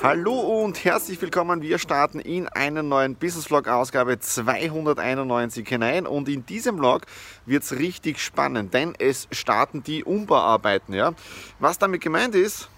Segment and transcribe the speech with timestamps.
[0.00, 1.60] Hallo und herzlich willkommen.
[1.60, 7.02] Wir starten in einen neuen Business Vlog Ausgabe 291 hinein und in diesem Vlog
[7.46, 10.94] wird es richtig spannend, denn es starten die Umbauarbeiten.
[10.94, 11.14] Ja?
[11.58, 12.68] Was damit gemeint ist,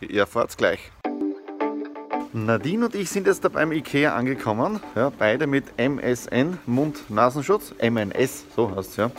[0.00, 0.90] ihr erfahrt es gleich.
[2.32, 8.44] Nadine und ich sind jetzt da beim Ikea angekommen, ja, beide mit MSN, Mund-Nasenschutz, MNS,
[8.56, 9.10] so heißt es ja.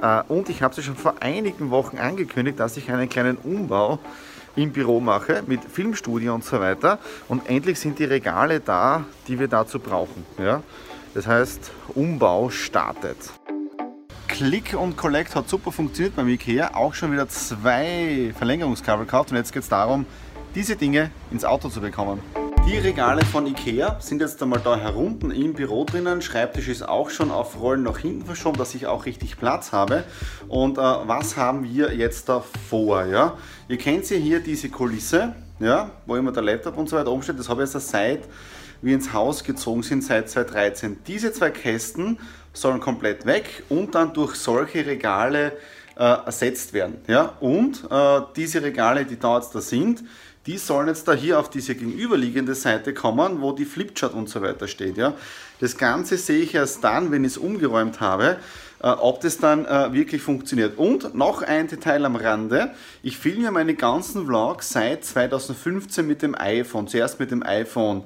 [0.00, 3.98] Äh, und ich habe sie schon vor einigen Wochen angekündigt, dass ich einen kleinen Umbau
[4.56, 6.98] im Büro mache mit Filmstudio und so weiter.
[7.28, 10.24] Und endlich sind die Regale da, die wir dazu brauchen.
[10.38, 10.62] Ja?
[11.14, 13.16] Das heißt, Umbau startet.
[14.28, 16.74] Click und Collect hat super funktioniert beim Ikea.
[16.74, 19.30] Auch schon wieder zwei Verlängerungskabel gekauft.
[19.30, 20.04] Und jetzt geht es darum,
[20.54, 22.20] diese Dinge ins Auto zu bekommen.
[22.66, 26.20] Die Regale von Ikea sind jetzt einmal da herunten im Büro drinnen.
[26.20, 30.02] Schreibtisch ist auch schon auf Rollen nach hinten verschoben, dass ich auch richtig Platz habe.
[30.48, 33.04] Und äh, was haben wir jetzt da vor?
[33.04, 33.38] Ja?
[33.68, 37.38] Ihr kennt ja hier diese Kulisse, ja, wo immer der Laptop und so weiter umsteht.
[37.38, 38.24] Das habe ich jetzt seit
[38.82, 40.98] wir ins Haus gezogen sind, seit 2013.
[41.06, 42.18] Diese zwei Kästen
[42.52, 45.52] sollen komplett weg und dann durch solche Regale
[45.96, 46.98] äh, ersetzt werden.
[47.06, 47.36] Ja?
[47.40, 50.02] Und äh, diese Regale, die da jetzt da sind,
[50.46, 54.42] die sollen jetzt da hier auf diese gegenüberliegende Seite kommen, wo die Flipchart und so
[54.42, 54.96] weiter steht.
[54.96, 55.14] Ja?
[55.60, 58.38] Das Ganze sehe ich erst dann, wenn ich es umgeräumt habe,
[58.82, 60.78] äh, ob das dann äh, wirklich funktioniert.
[60.78, 62.72] Und noch ein Detail am Rande.
[63.02, 66.86] Ich filme meine ganzen Vlogs seit 2015 mit dem iPhone.
[66.86, 68.04] Zuerst mit dem iPhone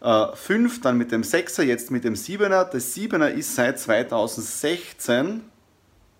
[0.00, 2.64] äh, 5, dann mit dem 6er, jetzt mit dem 7er.
[2.64, 5.42] Das 7er ist seit 2016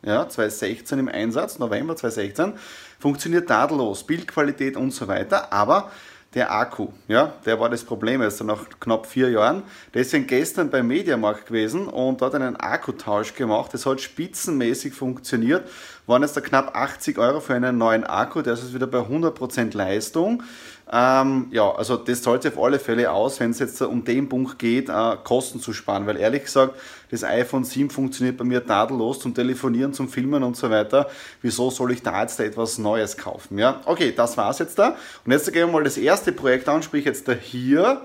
[0.02, 2.54] ja, 2016 im Einsatz, November 2016,
[2.98, 5.90] funktioniert tadellos, Bildqualität und so weiter, aber
[6.34, 9.64] der Akku, ja, der war das Problem erst nach knapp vier Jahren.
[9.94, 13.74] Deswegen gestern beim Mediamarkt gewesen und dort einen Akkutausch gemacht.
[13.74, 15.68] Das hat spitzenmäßig funktioniert.
[16.06, 18.98] Waren jetzt da knapp 80 Euro für einen neuen Akku, der ist jetzt wieder bei
[18.98, 20.44] 100% Leistung.
[20.92, 24.28] Ähm, ja, also das zahlt sich auf alle Fälle aus, wenn es jetzt um den
[24.28, 26.74] Punkt geht, äh, Kosten zu sparen, weil ehrlich gesagt,
[27.10, 31.08] das iPhone 7 funktioniert bei mir tadellos zum Telefonieren, zum Filmen und so weiter.
[31.42, 33.58] Wieso soll ich da jetzt da etwas Neues kaufen?
[33.58, 34.96] Ja, okay, das war's jetzt da.
[35.24, 38.00] Und jetzt gehen wir mal das erste Projekt an, sprich jetzt da hier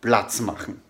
[0.00, 0.80] Platz machen.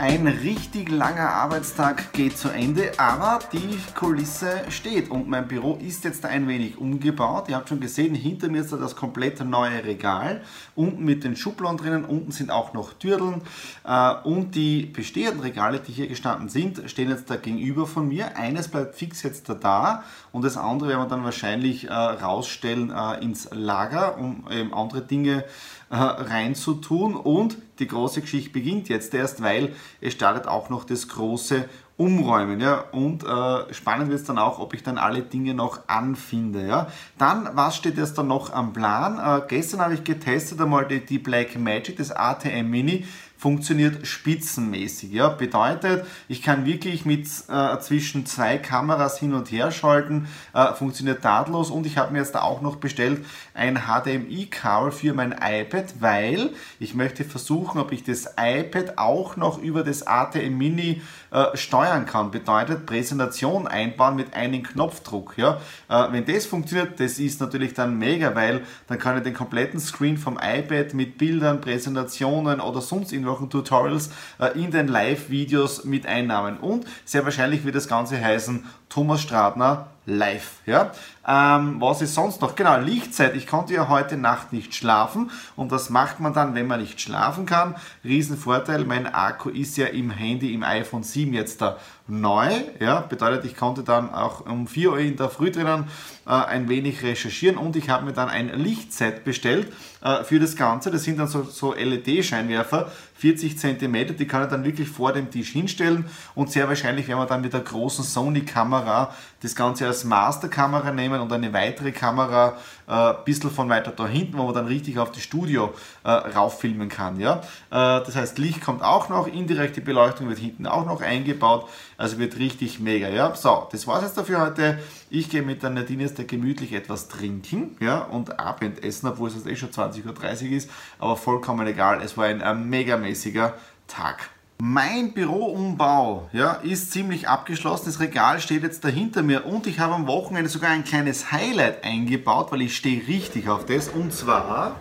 [0.00, 6.04] Ein richtig langer Arbeitstag geht zu Ende, aber die Kulisse steht und mein Büro ist
[6.04, 7.48] jetzt ein wenig umgebaut.
[7.48, 10.42] Ihr habt schon gesehen, hinter mir ist da das komplette neue Regal.
[10.76, 13.42] Unten mit den Schubladen drinnen, unten sind auch noch Türdeln
[13.82, 18.36] äh, und die bestehenden Regale, die hier gestanden sind, stehen jetzt da gegenüber von mir.
[18.36, 22.92] Eines bleibt fix jetzt da, da und das andere werden wir dann wahrscheinlich äh, rausstellen
[22.92, 25.44] äh, ins Lager, um ähm, andere Dinge
[25.90, 27.14] äh, reinzutun.
[27.14, 32.60] Und die große Geschichte beginnt jetzt erst, weil es startet auch noch das große Umräumen.
[32.60, 32.84] Ja?
[32.92, 36.66] Und äh, spannend wird es dann auch, ob ich dann alle Dinge noch anfinde.
[36.66, 36.88] Ja?
[37.18, 39.18] Dann, was steht jetzt dann noch am Plan?
[39.18, 43.04] Äh, gestern habe ich getestet einmal die, die Black Magic, das ATM Mini
[43.38, 45.12] funktioniert spitzenmäßig.
[45.12, 45.28] Ja?
[45.28, 51.22] Bedeutet, ich kann wirklich mit äh, zwischen zwei Kameras hin und her schalten, äh, funktioniert
[51.22, 56.50] tadellos und ich habe mir jetzt auch noch bestellt ein HDMI-Kabel für mein iPad, weil
[56.80, 61.00] ich möchte versuchen, ob ich das iPad auch noch über das ATM Mini
[61.30, 62.32] äh, steuern kann.
[62.32, 65.38] Bedeutet Präsentation einbauen mit einem Knopfdruck.
[65.38, 65.60] Ja?
[65.88, 69.78] Äh, wenn das funktioniert, das ist natürlich dann mega, weil dann kann ich den kompletten
[69.78, 75.84] Screen vom iPad mit Bildern, Präsentationen oder sonst irgendwas irgendwelchen Tutorials äh, in den Live-Videos
[75.84, 76.58] mit einnahmen.
[76.58, 80.60] Und sehr wahrscheinlich wird das Ganze heißen Thomas Stratner live.
[80.66, 80.92] Ja?
[81.26, 82.56] Ähm, was ist sonst noch?
[82.56, 83.36] Genau, Lichtzeit.
[83.36, 87.00] Ich konnte ja heute Nacht nicht schlafen und was macht man dann, wenn man nicht
[87.00, 87.76] schlafen kann?
[88.02, 91.76] Riesenvorteil, mein Akku ist ja im Handy, im iPhone 7 jetzt da
[92.06, 92.50] neu.
[92.80, 93.00] Ja?
[93.00, 95.84] Bedeutet, ich konnte dann auch um 4 Uhr in der Früh drinnen
[96.26, 99.70] äh, ein wenig recherchieren und ich habe mir dann ein Lichtset bestellt
[100.00, 100.90] äh, für das Ganze.
[100.90, 105.30] Das sind dann so, so LED-Scheinwerfer, 40 cm, die kann ich dann wirklich vor dem
[105.30, 109.12] Tisch hinstellen und sehr wahrscheinlich werden wir dann mit der großen Sony-Kamera
[109.42, 112.56] das Ganze als als Masterkamera nehmen und eine weitere Kamera
[112.86, 115.74] äh, ein bisschen von weiter da hinten, wo man dann richtig auf das Studio
[116.04, 117.18] äh, rauffilmen kann.
[117.18, 117.40] Ja?
[117.70, 122.18] Äh, das heißt, Licht kommt auch noch, indirekte Beleuchtung wird hinten auch noch eingebaut, also
[122.18, 123.08] wird richtig mega.
[123.08, 123.34] Ja?
[123.34, 124.78] So, das war's jetzt dafür heute.
[125.10, 128.02] Ich gehe mit der Nadine jetzt gemütlich etwas trinken ja?
[128.02, 132.00] und Abendessen, obwohl es jetzt eh schon 20.30 Uhr ist, aber vollkommen egal.
[132.02, 133.54] Es war ein, ein megamäßiger
[133.88, 134.30] Tag.
[134.60, 137.84] Mein Büroumbau ja, ist ziemlich abgeschlossen.
[137.86, 141.84] Das Regal steht jetzt dahinter mir und ich habe am Wochenende sogar ein kleines Highlight
[141.84, 143.88] eingebaut, weil ich stehe richtig auf das.
[143.88, 144.74] Und zwar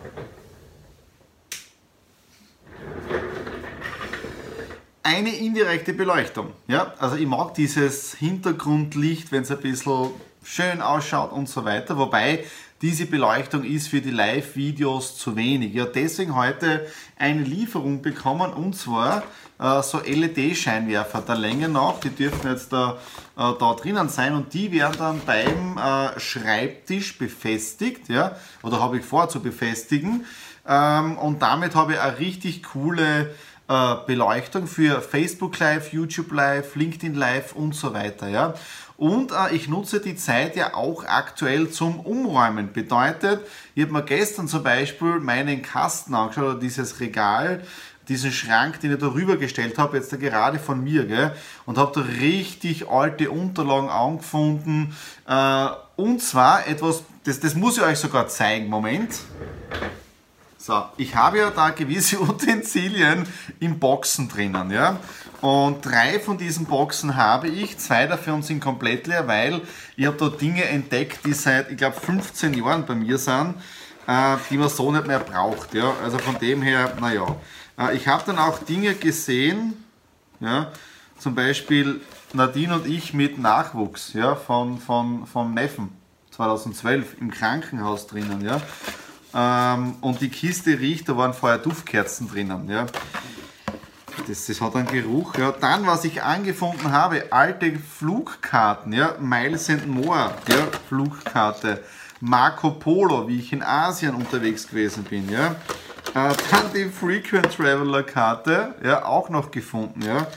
[5.04, 6.54] eine indirekte Beleuchtung.
[6.68, 10.10] Ja, also ich mag dieses Hintergrundlicht, wenn es ein bisschen
[10.44, 12.00] schön ausschaut und so weiter.
[12.00, 12.46] Wobei
[12.82, 15.74] diese Beleuchtung ist für die Live-Videos zu wenig.
[15.76, 16.88] Ja, deswegen heute
[17.18, 19.24] eine Lieferung bekommen und zwar
[19.60, 22.00] so LED-Scheinwerfer der Länge nach.
[22.00, 22.98] Die dürfen jetzt da,
[23.38, 28.10] äh, da drinnen sein und die werden dann beim äh, Schreibtisch befestigt.
[28.10, 30.26] Ja, oder habe ich vor zu befestigen.
[30.68, 33.34] Ähm, und damit habe ich eine richtig coole
[33.70, 38.28] äh, Beleuchtung für Facebook Live, YouTube Live, LinkedIn Live und so weiter.
[38.28, 38.54] Ja?
[38.98, 42.74] Und äh, ich nutze die Zeit ja auch aktuell zum Umräumen.
[42.74, 43.42] Bedeutet,
[43.76, 47.64] ich habe mir gestern zum Beispiel meinen Kasten angeschaut, oder dieses Regal,
[48.08, 51.36] diesen Schrank, den ich da rübergestellt habe, jetzt da gerade von mir, gell?
[51.66, 54.96] und habe da richtig alte Unterlagen angefunden.
[55.28, 58.68] Äh, und zwar etwas, das, das muss ich euch sogar zeigen.
[58.68, 59.14] Moment.
[60.58, 63.26] So, ich habe ja da gewisse Utensilien
[63.60, 65.00] in Boxen drinnen, ja.
[65.40, 69.62] Und drei von diesen Boxen habe ich, zwei davon sind komplett leer, weil
[69.96, 73.56] ich habe da Dinge entdeckt, die seit, ich glaube, 15 Jahren bei mir sind,
[74.08, 75.94] äh, die man so nicht mehr braucht, ja.
[76.04, 77.36] Also von dem her, naja.
[77.78, 79.84] Äh, ich habe dann auch Dinge gesehen,
[80.40, 80.72] ja,
[81.18, 82.02] zum Beispiel
[82.34, 85.90] Nadine und ich mit Nachwuchs, ja, von, von, vom Neffen
[86.32, 88.62] 2012 im Krankenhaus drinnen, ja.
[89.34, 92.70] Ähm, und die Kiste riecht, da waren vorher Duftkerzen drinnen.
[92.70, 92.86] Ja.
[94.28, 95.38] Das, das hat einen Geruch.
[95.38, 95.52] Ja.
[95.52, 99.16] Dann, was ich angefunden habe, alte Flugkarten, ja.
[99.20, 101.84] Miles and More, ja, Flugkarte.
[102.20, 105.30] Marco Polo, wie ich in Asien unterwegs gewesen bin.
[105.30, 105.56] Ja.
[106.14, 106.36] Dann
[106.74, 110.02] die Frequent Traveler Karte, ja, auch noch gefunden.
[110.02, 110.28] Ja.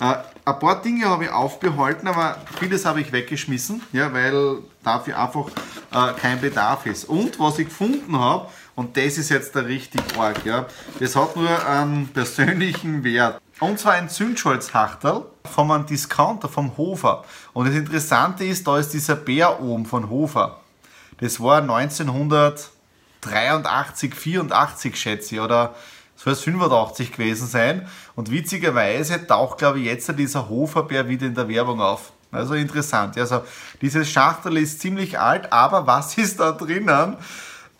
[0.00, 5.18] Äh, ein paar Dinge habe ich aufbehalten, aber vieles habe ich weggeschmissen, ja, weil dafür
[5.18, 5.48] einfach
[5.92, 7.04] äh, kein Bedarf ist.
[7.04, 10.66] Und was ich gefunden habe, und das ist jetzt der richtig arg, ja,
[10.98, 13.40] das hat nur einen persönlichen Wert.
[13.60, 17.24] Und zwar ein Zündscholzhachtel von einem Discounter vom Hofer.
[17.52, 20.60] Und das Interessante ist, da ist dieser Bär oben von Hofer.
[21.18, 21.60] Das war
[23.22, 25.74] 1983, 84 schätze ich, oder
[26.16, 27.88] soll es 85 gewesen sein.
[28.14, 32.12] Und witzigerweise taucht, glaube ich, jetzt dieser Hoferbär wieder in der Werbung auf.
[32.32, 33.16] Also interessant.
[33.18, 33.42] Also
[33.80, 37.16] dieses Schachtel ist ziemlich alt, aber was ist da drinnen?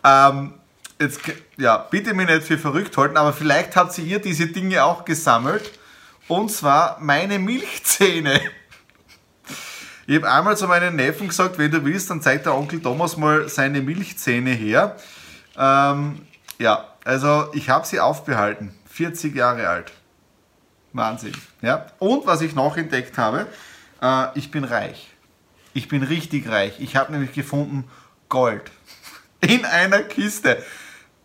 [0.03, 0.53] Ähm,
[0.99, 1.19] jetzt,
[1.57, 5.71] ja, bitte mich nicht für verrückt halten, aber vielleicht habt ihr diese Dinge auch gesammelt.
[6.27, 8.41] Und zwar meine Milchzähne.
[10.07, 13.15] Ich habe einmal zu meinen Neffen gesagt, wenn du willst, dann zeigt der Onkel Thomas
[13.15, 14.97] mal seine Milchzähne her.
[15.57, 16.25] Ähm,
[16.59, 18.73] ja, also ich habe sie aufbehalten.
[18.89, 19.91] 40 Jahre alt.
[20.93, 21.33] Wahnsinn.
[21.61, 21.87] Ja?
[21.99, 23.47] Und was ich noch entdeckt habe,
[24.01, 25.11] äh, ich bin reich.
[25.73, 26.79] Ich bin richtig reich.
[26.79, 27.85] Ich habe nämlich gefunden
[28.29, 28.71] Gold.
[29.41, 30.61] In einer Kiste.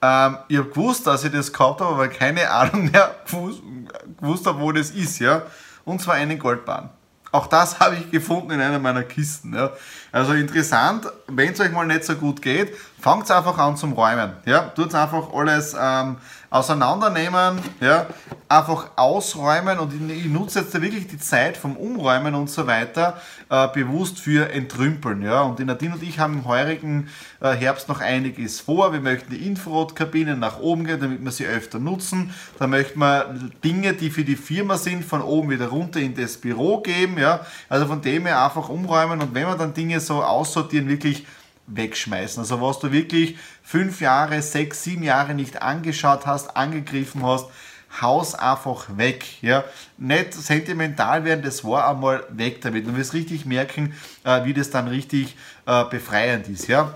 [0.02, 4.60] Ähm, ich habe gewusst, dass ich das gehabt habe, aber keine Ahnung mehr gewusst, habe,
[4.60, 5.18] wo das ist.
[5.18, 5.42] Ja?
[5.84, 6.90] Und zwar einen Goldbahn.
[7.32, 9.54] Auch das habe ich gefunden in einer meiner Kisten.
[9.54, 9.72] Ja.
[10.16, 14.32] Also interessant, wenn es euch mal nicht so gut geht, fangt einfach an zum Räumen.
[14.46, 14.62] Ja.
[14.74, 16.16] Tut einfach alles ähm,
[16.48, 18.06] auseinandernehmen, ja.
[18.48, 23.20] einfach ausräumen und ich, ich nutze jetzt wirklich die Zeit vom Umräumen und so weiter
[23.50, 25.22] äh, bewusst für Entrümpeln.
[25.22, 25.42] Ja.
[25.42, 27.08] Und die Nadine und ich haben im heurigen
[27.40, 28.92] äh, Herbst noch einiges vor.
[28.92, 32.32] Wir möchten die Infrarotkabinen nach oben gehen, damit wir sie öfter nutzen.
[32.58, 36.38] Dann möchten wir Dinge, die für die Firma sind, von oben wieder runter in das
[36.38, 37.18] Büro geben.
[37.18, 37.40] Ja.
[37.68, 41.26] Also von dem her einfach umräumen und wenn wir dann Dinge so aussortieren, wirklich
[41.66, 42.40] wegschmeißen.
[42.40, 47.46] Also was du wirklich fünf Jahre, sechs, sieben Jahre nicht angeschaut hast, angegriffen hast,
[48.00, 49.24] haus einfach weg.
[49.42, 49.64] Ja?
[49.98, 52.86] Nicht sentimental werden, das war einmal weg damit.
[52.86, 53.94] Du wirst richtig merken,
[54.24, 55.36] äh, wie das dann richtig
[55.66, 56.68] äh, befreiend ist.
[56.68, 56.94] Ja?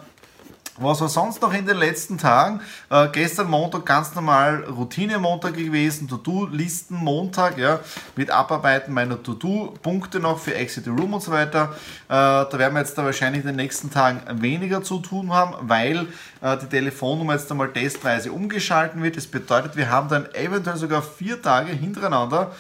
[0.82, 2.62] Was war sonst noch in den letzten Tagen?
[2.88, 7.80] Äh, gestern Montag ganz normal Routine-Montag gewesen, To-Do-Listen-Montag, ja,
[8.16, 11.74] mit Abarbeiten meiner To-Do-Punkte noch für Exit the Room und so weiter.
[12.08, 15.54] Äh, da werden wir jetzt da wahrscheinlich in den nächsten Tagen weniger zu tun haben,
[15.68, 16.06] weil
[16.40, 19.18] äh, die Telefonnummer jetzt einmal testweise umgeschalten wird.
[19.18, 22.52] Das bedeutet, wir haben dann eventuell sogar vier Tage hintereinander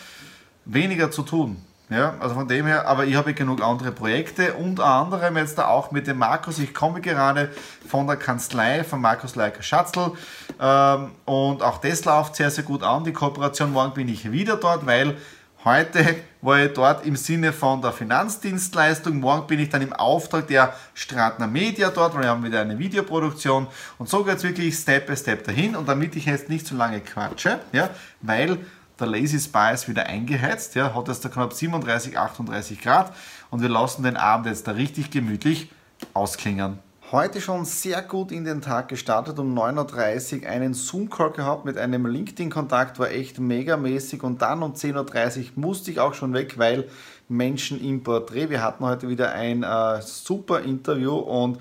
[0.66, 1.56] weniger zu tun.
[1.90, 5.66] Ja, also von dem her, aber ich habe genug andere Projekte, unter anderem jetzt da
[5.66, 6.60] auch mit dem Markus.
[6.60, 7.50] Ich komme gerade
[7.88, 10.12] von der Kanzlei von Markus Leiker Schatzl
[10.60, 13.02] ähm, und auch das läuft sehr, sehr gut an.
[13.02, 15.16] Die Kooperation, morgen bin ich wieder dort, weil
[15.62, 19.20] Heute war ich dort im Sinne von der Finanzdienstleistung.
[19.20, 22.78] Morgen bin ich dann im Auftrag der Stratner Media dort, weil wir haben wieder eine
[22.78, 23.66] Videoproduktion.
[23.98, 25.76] Und so geht es wirklich Step by Step dahin.
[25.76, 27.90] Und damit ich jetzt nicht zu lange quatsche, ja,
[28.22, 28.56] weil
[29.00, 33.12] der Lazy Spy ist wieder eingeheizt, ja, hat jetzt da knapp 37, 38 Grad.
[33.50, 35.70] Und wir lassen den Abend jetzt da richtig gemütlich
[36.14, 36.78] ausklingen.
[37.12, 41.76] Heute schon sehr gut in den Tag gestartet, um 9.30 Uhr einen Zoom-Call gehabt mit
[41.76, 46.56] einem LinkedIn-Kontakt, war echt megamäßig und dann um 10.30 Uhr musste ich auch schon weg,
[46.56, 46.88] weil
[47.28, 48.48] Menschen im Porträt.
[48.48, 51.58] Wir hatten heute wieder ein äh, super Interview und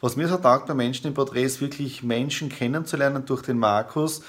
[0.00, 4.22] was mir so taugt bei Menschen im Porträt ist wirklich Menschen kennenzulernen durch den Markus,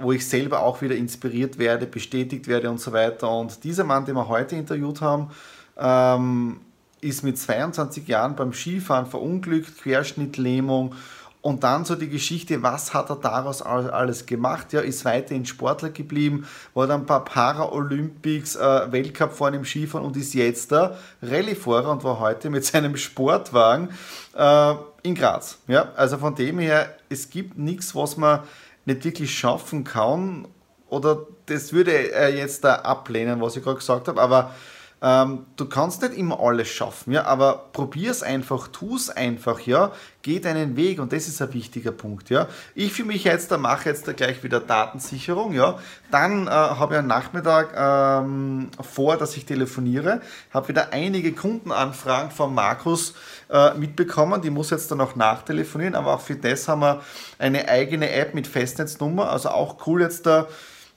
[0.00, 3.30] wo ich selber auch wieder inspiriert werde, bestätigt werde und so weiter.
[3.30, 5.30] Und dieser Mann, den wir heute interviewt haben,
[5.78, 6.60] ähm,
[7.00, 10.94] ist mit 22 Jahren beim Skifahren verunglückt, Querschnittlähmung
[11.42, 14.72] und dann so die Geschichte, was hat er daraus alles gemacht?
[14.72, 20.06] Ja, ist weiterhin Sportler geblieben, war dann ein paar Paralympics, äh, Weltcup vorne im Skifahren
[20.06, 23.88] und ist jetzt der Rallyefahrer und war heute mit seinem Sportwagen
[24.36, 25.58] äh, in Graz.
[25.66, 28.40] Ja, also von dem her, es gibt nichts, was man
[28.84, 30.48] nicht wirklich schaffen kann
[30.88, 34.54] oder das würde er jetzt da ablehnen, was ich gerade gesagt habe, aber
[35.02, 39.58] ähm, du kannst nicht immer alles schaffen, ja, aber probier es einfach, tu es einfach,
[39.60, 39.90] ja,
[40.22, 42.46] geh deinen Weg und das ist ein wichtiger Punkt, ja.
[42.76, 45.76] Ich für mich jetzt, da mache jetzt da gleich wieder Datensicherung, ja.
[46.12, 50.20] Dann äh, habe ich am Nachmittag ähm, vor, dass ich telefoniere,
[50.54, 53.14] habe wieder einige Kundenanfragen von Markus
[53.50, 57.02] äh, mitbekommen, die muss jetzt dann auch nachtelefonieren, aber auch für das haben wir
[57.40, 60.46] eine eigene App mit Festnetznummer, also auch cool jetzt da.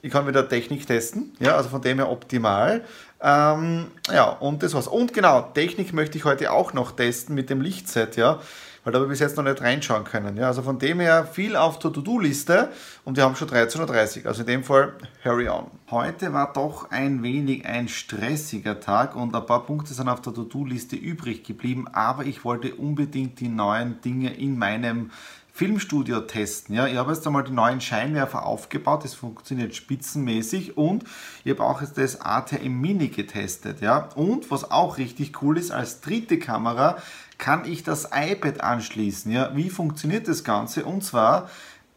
[0.02, 2.84] Ich kann wieder Technik testen, ja, also von dem her optimal.
[3.20, 4.86] Ähm, ja, und das war's.
[4.86, 8.40] Und genau, Technik möchte ich heute auch noch testen mit dem Lichtset, ja,
[8.84, 10.36] weil da habe ich bis jetzt noch nicht reinschauen können.
[10.36, 12.70] Ja, also von dem her viel auf der To-Do-Liste
[13.04, 14.26] und wir haben schon 13.30 Uhr.
[14.28, 14.92] Also in dem Fall,
[15.24, 15.70] hurry on.
[15.90, 20.34] Heute war doch ein wenig ein stressiger Tag und ein paar Punkte sind auf der
[20.34, 25.10] To-Do-Liste übrig geblieben, aber ich wollte unbedingt die neuen Dinge in meinem
[25.56, 26.74] Filmstudio testen.
[26.74, 31.04] Ja, ich habe jetzt einmal die neuen Scheinwerfer aufgebaut, das funktioniert spitzenmäßig und
[31.44, 33.80] ich habe auch jetzt das ATM Mini getestet.
[33.80, 36.98] Ja, und was auch richtig cool ist, als dritte Kamera
[37.38, 39.32] kann ich das iPad anschließen.
[39.32, 40.84] Ja, wie funktioniert das Ganze?
[40.84, 41.48] Und zwar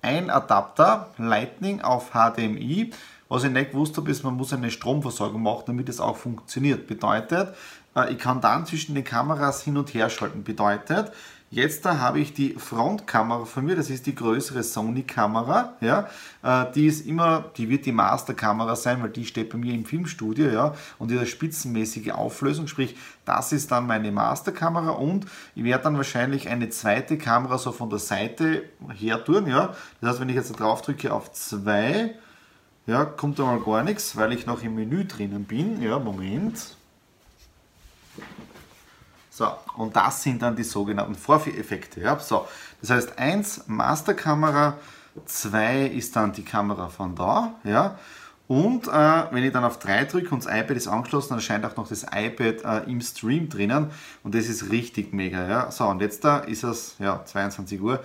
[0.02, 2.92] ein Adapter Lightning auf HDMI.
[3.28, 6.88] Was ich nicht gewusst habe, ist, man muss eine Stromversorgung machen, damit es auch funktioniert.
[6.88, 7.54] Bedeutet,
[7.94, 10.46] äh, ich kann dann zwischen den Kameras hin und her schalten.
[10.46, 11.12] Bedeutet,
[11.52, 16.08] Jetzt da habe ich die Frontkamera von mir, das ist die größere Sony-Kamera, ja,
[16.44, 19.84] äh, die ist immer, die wird die Masterkamera sein, weil die steht bei mir im
[19.84, 25.26] Filmstudio, ja, und die hat eine spitzenmäßige Auflösung, sprich, das ist dann meine Masterkamera und
[25.56, 30.12] ich werde dann wahrscheinlich eine zweite Kamera so von der Seite her tun, ja, das
[30.12, 32.14] heißt, wenn ich jetzt drauf drücke auf 2,
[32.86, 36.76] ja, kommt da mal gar nichts, weil ich noch im Menü drinnen bin, ja, Moment,
[39.40, 42.02] so, und das sind dann die sogenannten Vorführeffekte.
[42.02, 42.20] Ja?
[42.20, 42.46] So,
[42.82, 44.78] das heißt, 1 Masterkamera,
[45.26, 47.54] 2 ist dann die Kamera von da.
[47.64, 47.98] Ja?
[48.50, 48.92] Und äh,
[49.32, 51.88] wenn ich dann auf 3 drücke und das iPad ist angeschlossen, dann erscheint auch noch
[51.88, 53.92] das iPad äh, im Stream drinnen.
[54.24, 55.48] Und das ist richtig mega.
[55.48, 55.72] Ja?
[55.72, 58.04] So, und jetzt da ist es ja, 22 Uhr.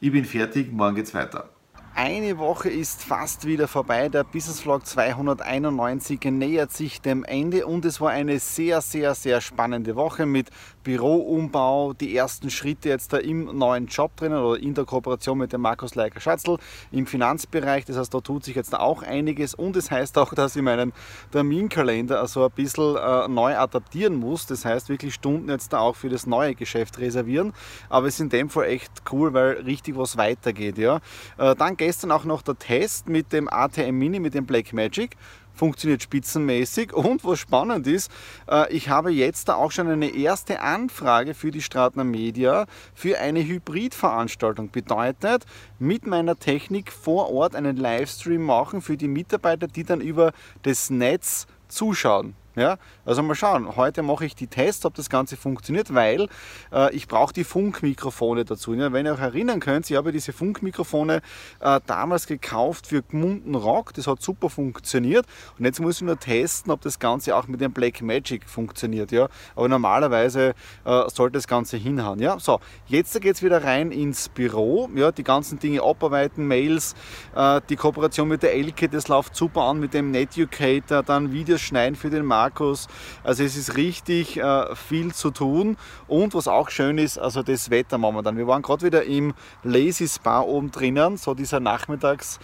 [0.00, 1.48] Ich bin fertig, morgen geht's weiter.
[1.98, 4.10] Eine Woche ist fast wieder vorbei.
[4.10, 9.40] Der Business Vlog 291 nähert sich dem Ende und es war eine sehr, sehr, sehr
[9.40, 10.50] spannende Woche mit
[10.84, 15.54] Büroumbau, die ersten Schritte jetzt da im neuen Job drinnen oder in der Kooperation mit
[15.54, 16.58] dem Markus Leiker Schatzl
[16.92, 17.86] im Finanzbereich.
[17.86, 20.62] Das heißt, da tut sich jetzt auch einiges und es das heißt auch, dass ich
[20.62, 20.92] meinen
[21.32, 24.46] Terminkalender also ein bisschen äh, neu adaptieren muss.
[24.46, 27.54] Das heißt, wirklich Stunden jetzt da auch für das neue Geschäft reservieren.
[27.88, 30.76] Aber es ist in dem Fall echt cool, weil richtig was weitergeht.
[30.76, 31.00] Ja.
[31.38, 35.16] Äh, dann gestern auch noch der Test mit dem ATM Mini, mit dem Blackmagic
[35.54, 36.92] funktioniert spitzenmäßig.
[36.92, 38.10] Und was spannend ist,
[38.50, 43.20] äh, ich habe jetzt da auch schon eine erste Anfrage für die Stratner Media für
[43.20, 44.72] eine Hybridveranstaltung.
[44.72, 45.46] Bedeutet,
[45.78, 50.32] mit meiner Technik vor Ort einen Livestream machen für die Mitarbeiter, die dann über
[50.64, 52.34] das Netz zuschauen.
[52.56, 53.76] Ja, also mal schauen.
[53.76, 56.26] Heute mache ich die Tests, ob das Ganze funktioniert, weil
[56.72, 58.72] äh, ich brauche die Funkmikrofone dazu.
[58.72, 61.20] Ja, wenn ihr euch erinnern könnt, ich habe diese Funkmikrofone
[61.60, 63.92] äh, damals gekauft für Gmunden Rock.
[63.92, 65.26] Das hat super funktioniert.
[65.58, 69.12] Und jetzt muss ich nur testen, ob das Ganze auch mit dem Black Magic funktioniert.
[69.12, 70.54] Ja, aber normalerweise
[70.86, 72.20] äh, sollte das Ganze hinhauen.
[72.20, 74.88] Ja, so jetzt geht es wieder rein ins Büro.
[74.94, 76.94] Ja, die ganzen Dinge abarbeiten, Mails,
[77.34, 81.60] äh, die Kooperation mit der Elke, das läuft super an mit dem Netucator, dann Videos
[81.60, 82.86] schneiden für den Markt Markus.
[83.24, 85.76] Also es ist richtig äh, viel zu tun
[86.06, 88.36] und was auch schön ist, also das Wetter momentan.
[88.36, 89.34] Wir waren gerade wieder im
[89.64, 92.38] Lazy Spa oben drinnen, so dieser Nachmittags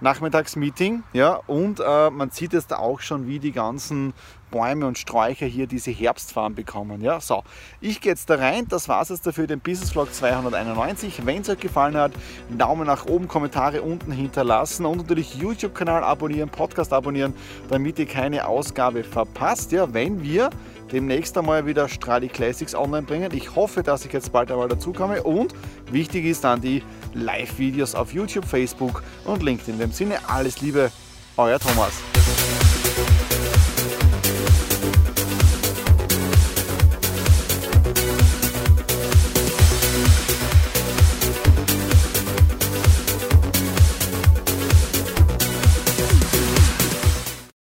[0.00, 1.02] Nachmittagsmeeting.
[1.12, 4.12] Ja, und äh, man sieht jetzt auch schon, wie die ganzen
[4.50, 7.00] Bäume und Sträucher hier diese Herbstfarben bekommen.
[7.00, 7.42] Ja, so,
[7.80, 8.66] ich gehe jetzt da rein.
[8.68, 11.26] Das war es jetzt dafür, den Business Vlog 291.
[11.26, 12.12] Wenn es euch gefallen hat,
[12.56, 17.34] Daumen nach oben, Kommentare unten hinterlassen und natürlich YouTube-Kanal abonnieren, Podcast abonnieren,
[17.68, 19.72] damit ihr keine Ausgabe verpasst.
[19.72, 20.50] Ja, wenn wir
[20.92, 23.32] demnächst einmal wieder Stradi Classics online bringen.
[23.32, 25.54] Ich hoffe, dass ich jetzt bald einmal dazu komme und
[25.90, 26.82] wichtig ist dann die
[27.14, 29.74] Live-Videos auf YouTube, Facebook und LinkedIn.
[29.74, 30.90] In dem Sinne alles Liebe,
[31.36, 31.92] euer Thomas.